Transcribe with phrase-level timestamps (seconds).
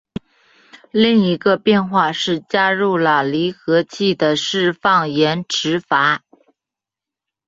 [0.89, 6.23] 另一个变化是加入了离合器的释放延迟阀。